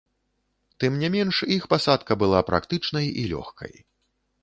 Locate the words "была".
2.25-2.43